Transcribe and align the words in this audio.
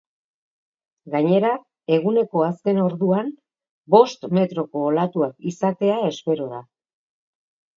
Gainera, 1.15 1.51
eguneko 1.97 2.41
azken 2.45 2.79
orduan 2.85 3.29
bost 3.97 4.27
metroko 4.39 4.87
olatuak 4.93 5.37
izatea 5.53 5.99
espero 6.09 6.49
da. 6.57 6.65